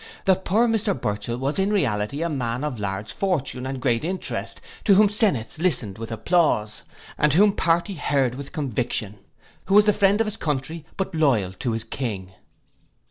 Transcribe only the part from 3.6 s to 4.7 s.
and great interest,